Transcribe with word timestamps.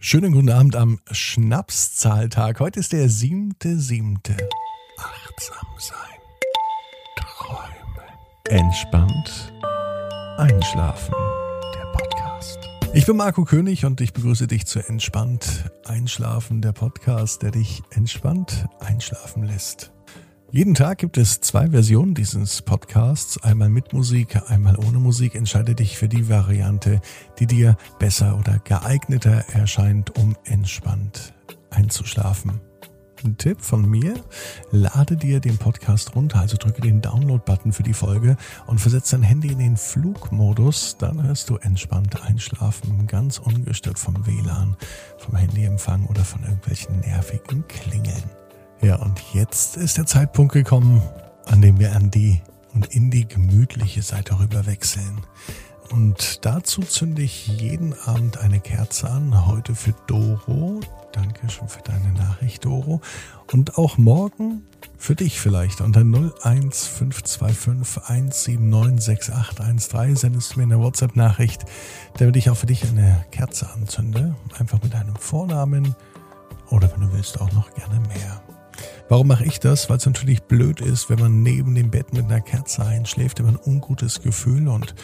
Schönen 0.00 0.30
guten 0.30 0.50
Abend 0.50 0.76
am 0.76 1.00
Schnapszahltag. 1.10 2.60
Heute 2.60 2.78
ist 2.78 2.92
der 2.92 3.08
siebte, 3.08 3.80
siebte. 3.80 4.36
Achtsam 4.96 5.66
sein. 5.76 5.96
Träumen. 7.16 8.08
Entspannt. 8.48 9.52
Einschlafen. 10.36 11.12
Der 11.74 11.92
Podcast. 11.92 12.60
Ich 12.94 13.06
bin 13.06 13.16
Marco 13.16 13.44
König 13.44 13.84
und 13.86 14.00
ich 14.00 14.12
begrüße 14.12 14.46
dich 14.46 14.66
zu 14.66 14.78
Entspannt 14.78 15.68
Einschlafen, 15.84 16.62
der 16.62 16.72
Podcast, 16.72 17.42
der 17.42 17.50
dich 17.50 17.82
entspannt 17.90 18.68
einschlafen 18.78 19.42
lässt. 19.42 19.90
Jeden 20.50 20.74
Tag 20.74 20.96
gibt 20.96 21.18
es 21.18 21.42
zwei 21.42 21.68
Versionen 21.68 22.14
dieses 22.14 22.62
Podcasts, 22.62 23.36
einmal 23.42 23.68
mit 23.68 23.92
Musik, 23.92 24.50
einmal 24.50 24.78
ohne 24.78 24.98
Musik. 24.98 25.34
Entscheide 25.34 25.74
dich 25.74 25.98
für 25.98 26.08
die 26.08 26.30
Variante, 26.30 27.02
die 27.38 27.46
dir 27.46 27.76
besser 27.98 28.38
oder 28.38 28.58
geeigneter 28.60 29.44
erscheint, 29.52 30.18
um 30.18 30.36
entspannt 30.44 31.34
einzuschlafen. 31.68 32.62
Ein 33.22 33.36
Tipp 33.36 33.60
von 33.60 33.90
mir, 33.90 34.14
lade 34.70 35.18
dir 35.18 35.40
den 35.40 35.58
Podcast 35.58 36.16
runter, 36.16 36.40
also 36.40 36.56
drücke 36.56 36.80
den 36.80 37.02
Download-Button 37.02 37.74
für 37.74 37.82
die 37.82 37.92
Folge 37.92 38.38
und 38.66 38.80
versetze 38.80 39.16
dein 39.16 39.24
Handy 39.24 39.48
in 39.48 39.58
den 39.58 39.76
Flugmodus, 39.76 40.96
dann 40.98 41.24
hörst 41.24 41.50
du 41.50 41.56
entspannt 41.56 42.22
einschlafen, 42.22 43.06
ganz 43.06 43.38
ungestört 43.38 43.98
vom 43.98 44.26
WLAN, 44.26 44.78
vom 45.18 45.36
Handyempfang 45.36 46.06
oder 46.06 46.24
von 46.24 46.42
irgendwelchen 46.42 47.00
nervigen 47.00 47.68
Klingeln. 47.68 48.47
Ja, 48.80 48.96
und 48.96 49.20
jetzt 49.32 49.76
ist 49.76 49.98
der 49.98 50.06
Zeitpunkt 50.06 50.52
gekommen, 50.52 51.02
an 51.46 51.60
dem 51.60 51.78
wir 51.78 51.96
an 51.96 52.10
die 52.10 52.40
und 52.74 52.86
in 52.94 53.10
die 53.10 53.26
gemütliche 53.26 54.02
Seite 54.02 54.38
rüber 54.38 54.66
wechseln. 54.66 55.20
Und 55.90 56.44
dazu 56.44 56.82
zünde 56.82 57.22
ich 57.22 57.46
jeden 57.48 57.94
Abend 58.00 58.38
eine 58.38 58.60
Kerze 58.60 59.10
an. 59.10 59.46
Heute 59.46 59.74
für 59.74 59.94
Doro. 60.06 60.80
Danke 61.12 61.48
schon 61.48 61.68
für 61.68 61.80
deine 61.82 62.12
Nachricht, 62.12 62.66
Doro. 62.66 63.00
Und 63.50 63.78
auch 63.78 63.96
morgen 63.96 64.62
für 64.98 65.14
dich 65.14 65.40
vielleicht. 65.40 65.80
Unter 65.80 66.00
01525 66.00 67.98
179 68.06 69.22
6813 69.24 70.16
sendest 70.16 70.54
du 70.54 70.58
mir 70.58 70.64
eine 70.64 70.78
WhatsApp-Nachricht, 70.78 71.64
damit 72.18 72.36
ich 72.36 72.50
auch 72.50 72.56
für 72.56 72.66
dich 72.66 72.84
eine 72.86 73.24
Kerze 73.30 73.70
anzünde. 73.70 74.36
Einfach 74.58 74.82
mit 74.82 74.92
deinem 74.92 75.16
Vornamen 75.16 75.96
oder 76.70 76.92
wenn 76.92 77.00
du 77.00 77.12
willst 77.12 77.40
auch 77.40 77.50
noch 77.52 77.72
gerne 77.74 77.98
mehr. 78.00 78.42
Warum 79.08 79.28
mache 79.28 79.46
ich 79.46 79.58
das? 79.58 79.88
Weil 79.88 79.96
es 79.96 80.06
natürlich 80.06 80.42
blöd 80.42 80.82
ist, 80.82 81.08
wenn 81.08 81.18
man 81.18 81.42
neben 81.42 81.74
dem 81.74 81.90
Bett 81.90 82.12
mit 82.12 82.26
einer 82.26 82.42
Kerze 82.42 82.84
einschläft, 82.84 83.40
immer 83.40 83.50
ein 83.50 83.58
ungutes 83.64 84.20
Gefühl 84.20 84.68
und 84.68 84.94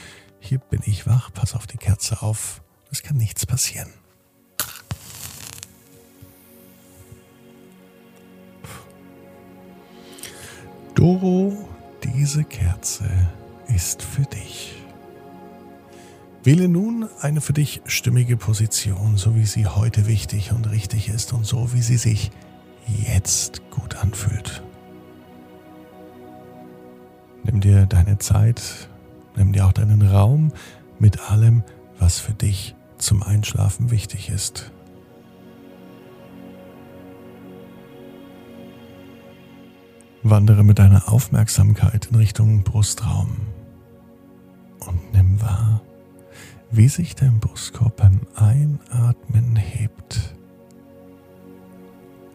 hier 0.41 0.59
bin 0.59 0.81
ich 0.85 1.07
wach, 1.07 1.33
pass 1.33 1.55
auf 1.55 1.67
die 1.67 1.79
Kerze 1.79 2.21
auf, 2.21 2.63
es 2.91 3.03
kann 3.03 3.17
nichts 3.17 3.47
passieren. 3.47 3.89
Doro, 10.95 11.67
diese 12.05 12.45
Kerze 12.45 13.09
ist 13.75 14.03
für 14.03 14.23
dich. 14.23 14.75
Wähle 16.45 16.69
nun 16.69 17.09
eine 17.23 17.41
für 17.41 17.55
dich 17.55 17.81
stimmige 17.87 18.37
Position, 18.37 19.17
so 19.17 19.35
wie 19.35 19.47
sie 19.47 19.67
heute 19.67 20.07
wichtig 20.07 20.53
und 20.53 20.71
richtig 20.71 21.09
ist 21.09 21.33
und 21.33 21.47
so 21.47 21.73
wie 21.73 21.81
sie 21.81 21.97
sich 21.97 22.31
jetzt 22.87 23.63
gut 23.71 23.97
anfühlt. 23.97 24.63
Nimm 27.45 27.61
dir 27.61 27.87
deine 27.87 28.19
Zeit, 28.19 28.89
nimm 29.37 29.53
dir 29.53 29.67
auch 29.67 29.73
deinen 29.73 30.03
Raum 30.03 30.53
mit 30.99 31.31
allem, 31.31 31.63
was 31.99 32.19
für 32.19 32.33
dich 32.33 32.75
zum 32.99 33.23
Einschlafen 33.23 33.91
wichtig 33.91 34.31
ist. 34.31 34.73
Wandere 40.23 40.65
mit 40.65 40.79
deiner 40.79 41.13
Aufmerksamkeit 41.13 42.07
in 42.07 42.17
Richtung 42.17 42.63
Brustraum 42.63 43.37
und 44.87 45.13
nimm 45.13 45.41
wahr, 45.43 45.83
wie 46.71 46.89
sich 46.89 47.15
dein 47.15 47.41
Brustkorb 47.41 47.97
beim 47.97 48.23
Einatmen 48.35 49.57
hebt 49.57 50.35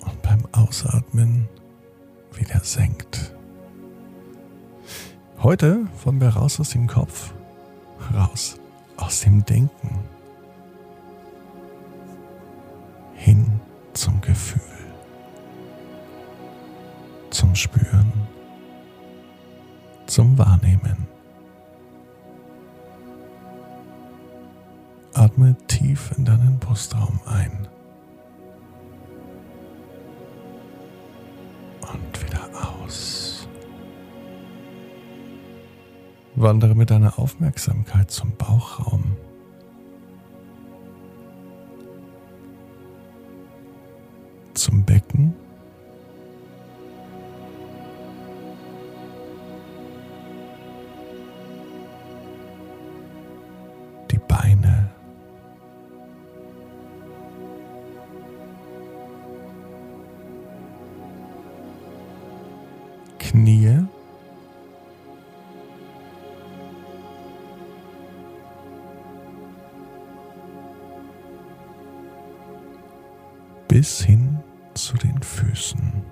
und 0.09 0.21
beim 0.21 0.43
Ausatmen 0.51 1.47
wieder 2.33 2.59
senkt. 2.61 3.33
Heute 5.41 5.87
wollen 6.03 6.19
wir 6.19 6.29
raus 6.29 6.59
aus 6.59 6.69
dem 6.69 6.87
Kopf, 6.87 7.33
raus 8.13 8.57
aus 8.97 9.21
dem 9.21 9.45
Denken, 9.45 9.99
hin 13.13 13.59
zum 13.93 14.19
Gefühl, 14.21 14.61
zum 17.29 17.55
Spüren, 17.55 18.11
zum 20.07 20.37
Wahrnehmen. 20.37 21.07
Atme 25.13 25.55
tief 25.67 26.11
in 26.17 26.25
deinen 26.25 26.59
Brustraum 26.59 27.19
ein. 27.25 27.67
Wandere 36.41 36.73
mit 36.73 36.89
deiner 36.89 37.19
Aufmerksamkeit 37.19 38.09
zum 38.11 38.31
Bauchraum. 38.37 39.17
Zum 44.53 44.85
Becken. 44.85 45.35
Die 54.09 54.19
Beine. 54.19 54.91
Knie. 63.19 63.88
Bis 73.69 74.01
hin 74.01 74.39
zu 74.73 74.97
den 74.97 75.21
Füßen. 75.21 76.03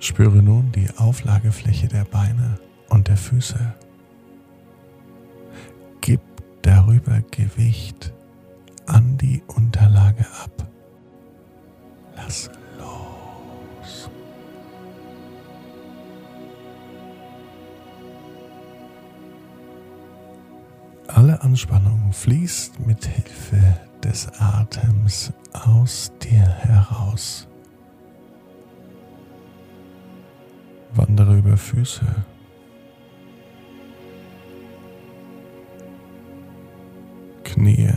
Spüre 0.00 0.42
nun 0.42 0.70
die 0.72 0.88
Auflagefläche 0.98 1.88
der 1.88 2.04
Beine 2.04 2.58
und 2.90 3.08
der 3.08 3.16
Füße. 3.16 3.74
Gib 6.00 6.20
darüber 6.62 7.22
Gewicht 7.30 8.12
an 8.86 9.16
die 9.18 9.42
Unterlage 9.46 10.26
ab. 10.44 10.68
Lass 12.16 12.50
los. 12.78 14.10
Anspannung 21.42 22.12
fließt 22.12 22.86
mit 22.86 23.04
Hilfe 23.04 23.80
des 24.02 24.28
Atems 24.38 25.32
aus 25.52 26.12
dir 26.22 26.46
heraus. 26.46 27.48
Wandere 30.94 31.38
über 31.38 31.56
Füße. 31.56 32.06
Knie. 37.44 37.92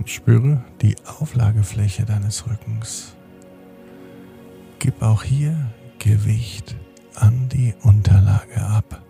Und 0.00 0.08
spüre 0.08 0.64
die 0.80 0.96
Auflagefläche 1.04 2.06
deines 2.06 2.46
Rückens. 2.48 3.14
gib 4.78 5.02
auch 5.02 5.22
hier 5.22 5.54
Gewicht 5.98 6.74
an 7.16 7.50
die 7.50 7.74
Unterlage 7.82 8.62
ab. 8.62 9.02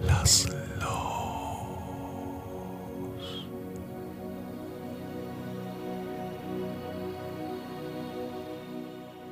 Lass 0.00 0.46
los. 0.80 0.86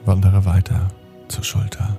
Wandere 0.04 0.44
weiter 0.44 0.88
zur 1.28 1.44
Schulter. 1.44 1.96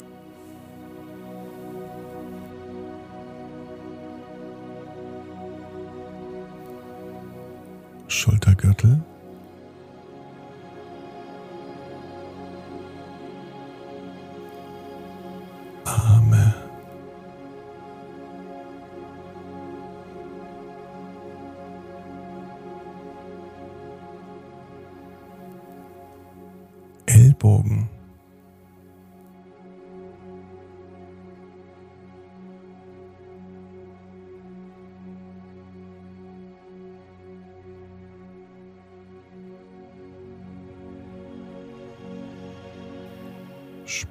Schultergürtel. 8.25 9.00
Arme. 15.86 16.56
Ellbogen. 27.06 27.94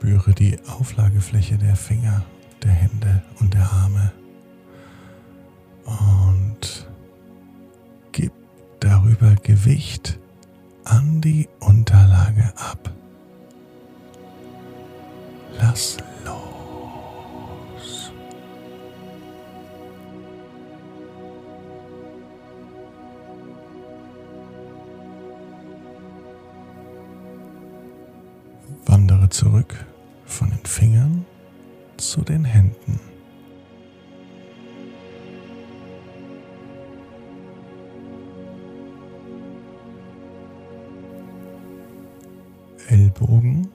Spüre 0.05 0.35
die 0.35 0.59
Auflagefläche 0.67 1.57
der 1.57 1.77
Finger, 1.77 2.27
der 2.63 2.73
Hände 2.73 3.23
und 3.41 3.55
der 3.55 3.63
Arme 3.73 4.13
und 5.87 6.87
gib 8.13 8.31
darüber 8.81 9.35
Gewicht 9.37 10.19
an 10.85 11.23
die 11.23 11.49
Unterlage 11.59 12.53
ab. 12.55 12.93
Lass 15.59 15.97
los. 16.27 18.13
Wandere 28.85 29.31
zurück 29.31 29.87
von 30.27 30.51
den 30.51 30.65
Fingern 30.65 31.25
zu 31.97 32.23
den 32.23 32.45
Händen. 32.45 33.01
Ellbogen. 42.89 43.71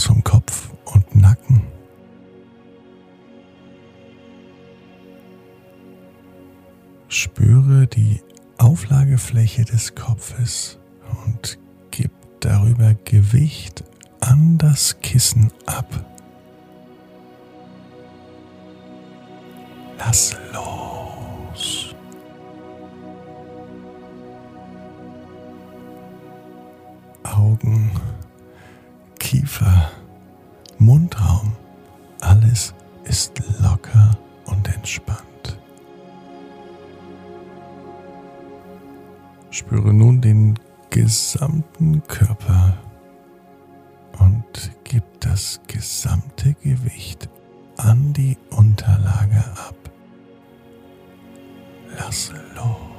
Zum 0.00 0.24
Kopf 0.24 0.70
und 0.86 1.14
Nacken. 1.14 1.62
Spüre 7.08 7.86
die 7.86 8.22
Auflagefläche 8.56 9.64
des 9.64 9.94
Kopfes 9.94 10.78
und 11.26 11.58
gib 11.90 12.12
darüber 12.40 12.94
Gewicht 13.04 13.84
an 14.20 14.56
das 14.56 14.98
Kissen 15.00 15.52
ab. 15.66 15.86
Lass 19.98 20.34
los. 20.54 21.94
Augen, 27.22 27.90
Kiefer, 29.30 29.92
Mundraum, 30.80 31.52
alles 32.20 32.74
ist 33.04 33.40
locker 33.62 34.18
und 34.46 34.66
entspannt. 34.74 35.56
Spüre 39.50 39.94
nun 39.94 40.20
den 40.20 40.58
gesamten 40.90 42.02
Körper 42.08 42.76
und 44.18 44.72
gib 44.82 45.04
das 45.20 45.60
gesamte 45.68 46.54
Gewicht 46.54 47.28
an 47.76 48.12
die 48.12 48.36
Unterlage 48.50 49.44
ab. 49.68 49.76
Lass 51.96 52.32
los. 52.56 52.89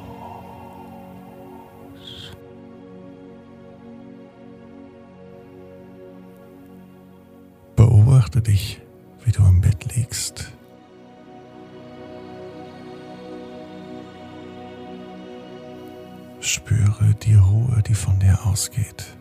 Beobachte 8.32 8.42
dich, 8.50 8.80
wie 9.26 9.32
du 9.32 9.44
im 9.44 9.60
Bett 9.60 9.94
liegst. 9.94 10.52
Spüre 16.40 17.14
die 17.24 17.36
Ruhe, 17.36 17.84
die 17.86 17.94
von 17.94 18.18
dir 18.20 18.40
ausgeht. 18.46 19.18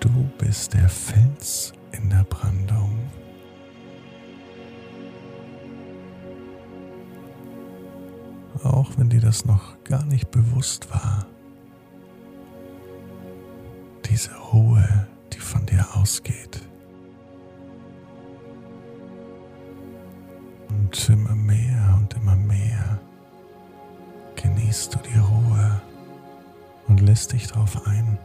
Du 0.00 0.08
bist 0.38 0.72
der 0.72 0.88
Fels 0.88 1.74
in 1.92 2.08
der 2.08 2.24
Brandung. 2.24 2.99
Auch 8.62 8.90
wenn 8.96 9.08
dir 9.08 9.20
das 9.20 9.44
noch 9.44 9.82
gar 9.84 10.04
nicht 10.04 10.30
bewusst 10.30 10.90
war. 10.90 11.26
Diese 14.06 14.34
Ruhe, 14.52 15.06
die 15.32 15.38
von 15.38 15.64
dir 15.66 15.86
ausgeht. 15.94 16.60
Und 20.68 21.08
immer 21.08 21.34
mehr 21.34 21.94
und 21.96 22.14
immer 22.14 22.36
mehr 22.36 23.00
genießt 24.36 24.94
du 24.94 24.98
die 24.98 25.18
Ruhe 25.18 25.80
und 26.88 27.00
lässt 27.00 27.32
dich 27.32 27.46
darauf 27.46 27.86
ein 27.86 28.18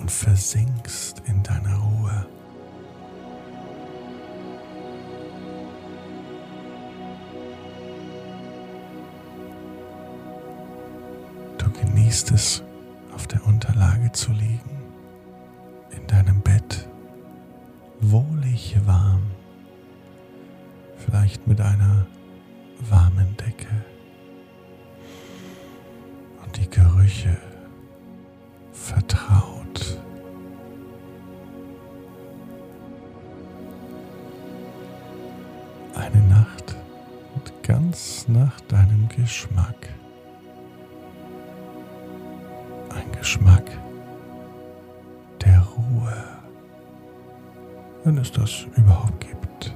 und 0.00 0.10
versinkst 0.10 1.22
in 1.26 1.42
deiner 1.42 1.76
Ruhe. 1.76 2.26
Genießt 12.12 12.30
es, 12.32 12.62
auf 13.14 13.26
der 13.26 13.42
Unterlage 13.46 14.12
zu 14.12 14.32
liegen, 14.32 14.82
in 15.96 16.06
deinem 16.08 16.42
Bett, 16.42 16.86
wohlig 18.00 18.76
warm, 18.84 19.22
vielleicht 20.98 21.46
mit 21.46 21.58
einer 21.62 22.06
warmen 22.90 23.34
Decke 23.38 23.66
und 26.44 26.54
die 26.58 26.68
Gerüche 26.68 27.38
vertraut. 28.72 29.98
Eine 35.94 36.22
Nacht 36.28 36.76
und 37.34 37.62
ganz 37.62 38.28
nach 38.28 38.60
deinem 38.68 39.08
Geschmack. 39.08 40.01
Geschmack 43.22 43.70
der 45.44 45.60
Ruhe, 45.60 46.24
wenn 48.02 48.18
es 48.18 48.32
das 48.32 48.66
überhaupt 48.76 49.20
gibt. 49.20 49.72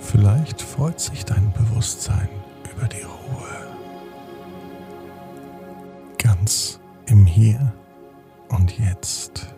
Vielleicht 0.00 0.62
freut 0.62 0.98
sich 0.98 1.26
dein 1.26 1.52
Bewusstsein 1.52 2.30
über 2.74 2.86
die 2.88 3.02
Ruhe. 3.02 3.76
Ganz 6.16 6.80
im 7.04 7.26
Hier 7.26 7.74
und 8.48 8.78
Jetzt. 8.78 9.54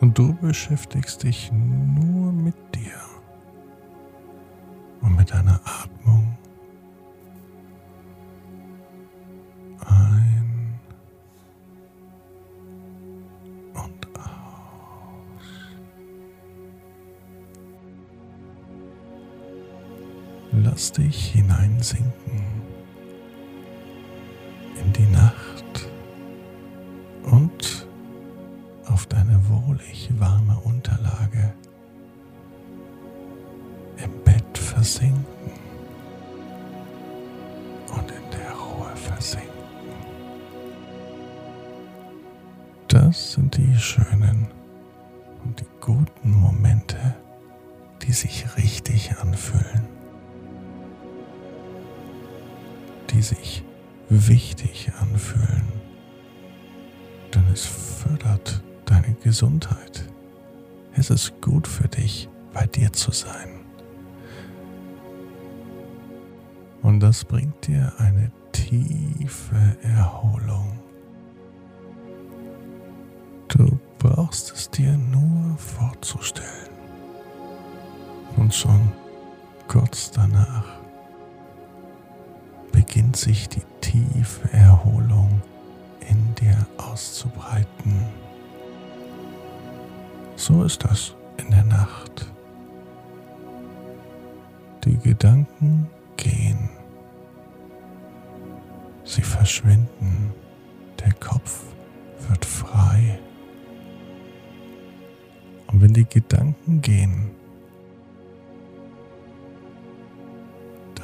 Und 0.00 0.18
du 0.18 0.34
beschäftigst 0.34 1.22
dich 1.22 1.52
nur 1.52 2.32
mit 2.32 2.56
dir 2.74 2.98
und 5.02 5.14
mit 5.14 5.30
deiner 5.30 5.60
Atmung. 5.64 6.01
Lass 20.72 20.90
dich 20.90 21.32
hineinsinken 21.32 22.46
in 24.82 24.92
die 24.94 25.06
Nacht 25.12 25.86
und 27.24 27.86
auf 28.86 29.04
deine 29.04 29.38
wohlig 29.50 30.08
warme 30.18 30.58
Unterlage 30.64 31.52
im 34.02 34.10
Bett 34.24 34.56
versinken 34.56 35.52
und 37.94 38.10
in 38.10 38.30
der 38.30 38.52
Ruhe 38.52 38.96
versinken. 38.96 39.50
Das 42.88 43.32
sind 43.32 43.58
die 43.58 43.76
schönen 43.76 44.46
und 45.44 45.60
die 45.60 45.66
guten 45.82 46.30
Momente, 46.30 47.14
die 48.00 48.12
sich 48.12 48.46
richtig 48.56 49.18
anfühlen, 49.18 50.01
die 53.22 53.34
sich 53.36 53.64
wichtig 54.08 54.90
anfühlen, 55.00 55.62
denn 57.32 57.44
es 57.52 57.64
fördert 57.64 58.60
deine 58.84 59.14
Gesundheit. 59.22 60.08
Es 60.94 61.08
ist 61.08 61.40
gut 61.40 61.68
für 61.68 61.86
dich, 61.86 62.28
bei 62.52 62.66
dir 62.66 62.92
zu 62.92 63.12
sein. 63.12 63.60
Und 66.82 66.98
das 66.98 67.24
bringt 67.24 67.66
dir 67.68 67.92
eine 67.98 68.32
tiefe 68.50 69.76
Erholung. 69.82 70.80
Du 73.48 73.78
brauchst 74.00 74.52
es 74.52 74.68
dir 74.68 74.98
nur 74.98 75.56
vorzustellen. 75.58 76.70
Und 78.36 78.52
schon 78.52 78.90
kurz 79.68 80.10
danach 80.10 80.81
beginnt 82.92 83.16
sich 83.16 83.48
die 83.48 83.62
tiefe 83.80 84.52
Erholung 84.52 85.40
in 86.10 86.34
dir 86.34 86.66
auszubreiten. 86.76 88.04
So 90.36 90.62
ist 90.64 90.84
das 90.84 91.14
in 91.38 91.50
der 91.50 91.64
Nacht. 91.64 92.30
Die 94.84 94.98
Gedanken 94.98 95.88
gehen. 96.18 96.68
Sie 99.04 99.22
verschwinden. 99.22 100.34
Der 101.00 101.14
Kopf 101.14 101.62
wird 102.28 102.44
frei. 102.44 103.18
Und 105.68 105.80
wenn 105.80 105.94
die 105.94 106.04
Gedanken 106.04 106.82
gehen, 106.82 107.30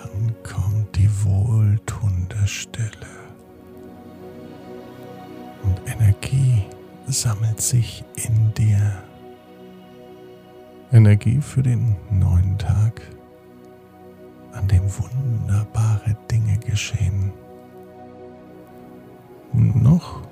dann 0.02 0.35
kommt 0.43 0.97
die 0.97 1.11
wohltuende 1.25 2.47
Stille. 2.47 2.88
Und 5.62 5.81
Energie 5.87 6.64
sammelt 7.07 7.61
sich 7.61 8.05
in 8.14 8.52
dir. 8.55 9.02
Energie 10.93 11.40
für 11.40 11.62
den 11.62 11.97
neuen 12.11 12.57
Tag, 12.59 13.02
an 14.52 14.69
dem 14.69 14.83
wunderbare 14.99 16.17
Dinge 16.31 16.59
geschehen. 16.59 17.33
Noch 19.52 20.23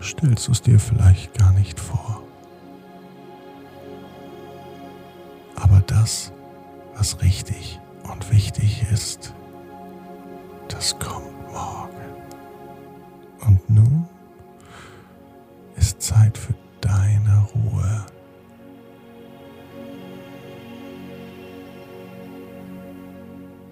stellst 0.00 0.48
du 0.48 0.52
es 0.52 0.62
dir 0.62 0.78
vielleicht 0.78 1.36
gar 1.36 1.52
nicht 1.52 1.78
vor. 1.78 2.22
Aber 5.56 5.80
das, 5.86 6.32
was 6.94 7.20
richtig 7.22 7.80
und 8.10 8.30
wichtig 8.30 8.84
ist, 8.92 9.34
das 10.68 10.98
kommt 10.98 11.52
morgen. 11.52 11.90
Und 13.46 13.70
nun 13.70 14.08
ist 15.76 16.00
Zeit 16.00 16.36
für 16.36 16.54
deine 16.80 17.46
Ruhe. 17.54 18.06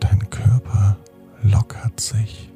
Dein 0.00 0.30
Körper 0.30 0.96
lockert 1.42 2.00
sich 2.00 2.50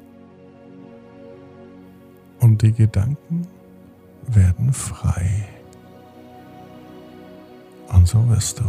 und 2.39 2.61
die 2.61 2.73
Gedanken 2.73 3.47
werden 4.27 4.73
frei. 4.73 5.47
Und 7.89 8.07
so 8.07 8.27
wirst 8.29 8.59
du 8.59 8.65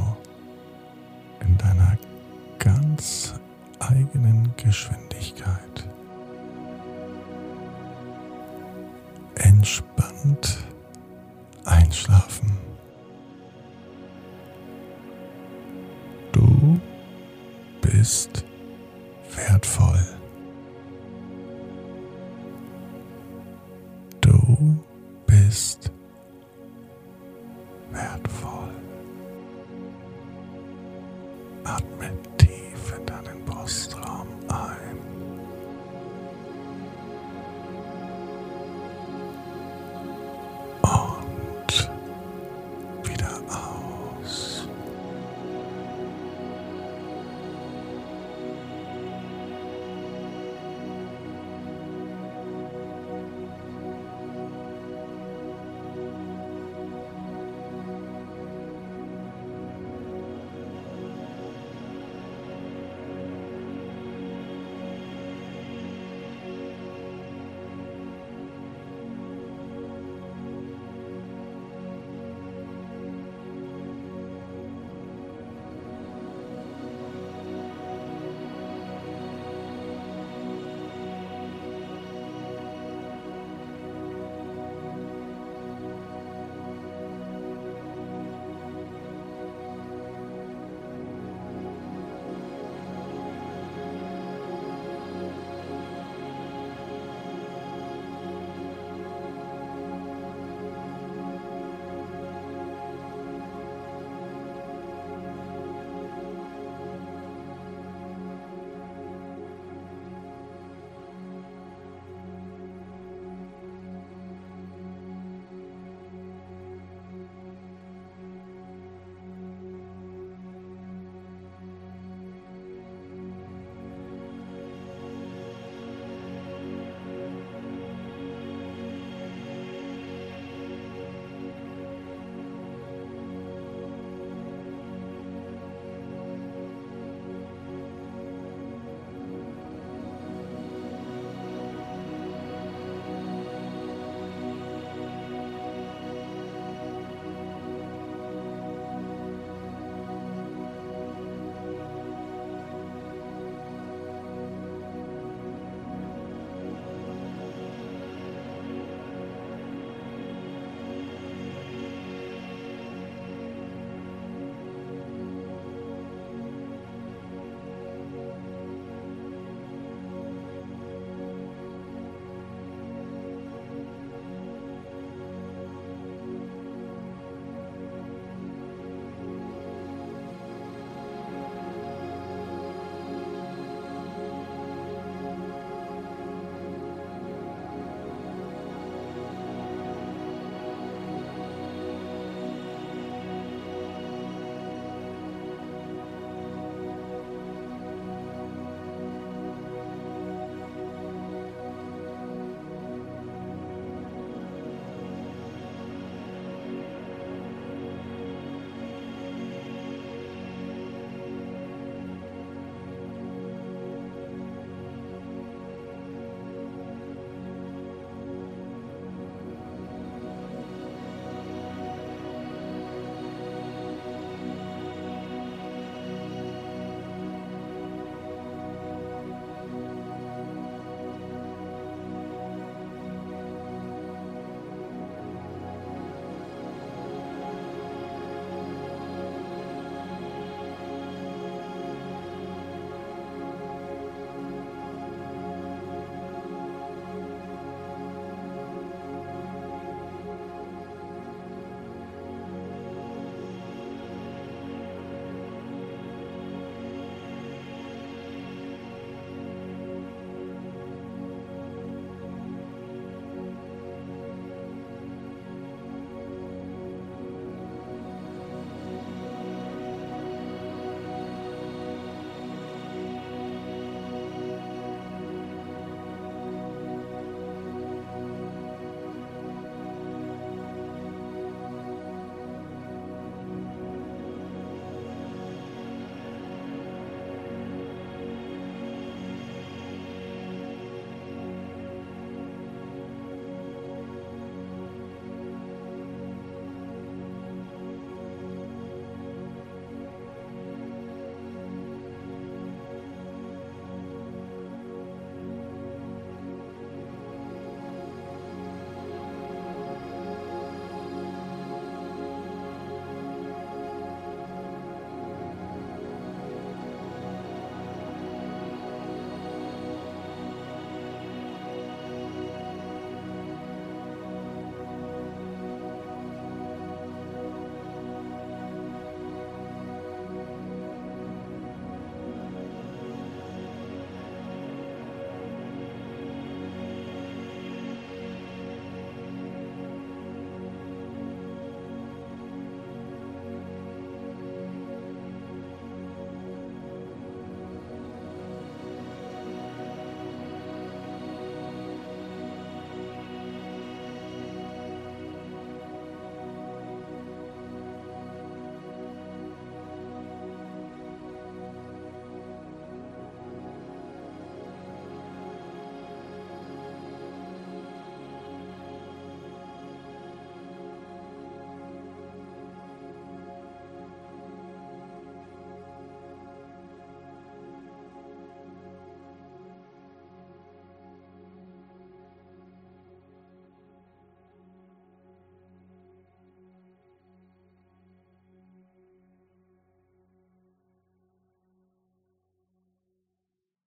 in 1.41 1.57
deiner 1.59 1.97
ganz 2.65 3.35
eigenen 3.79 4.51
Geschwindigkeit 4.57 5.87
entspannt 9.35 10.65
einschlafen. 11.65 12.57
Du 16.33 16.81
bist 17.83 18.45
wertvoll. 19.37 20.07
Du 24.23 24.79
bist 25.27 25.93
wertvoll. 27.93 28.71
Atme 31.65 32.11
tief 32.75 32.99
in 32.99 33.07
deinen 33.07 33.44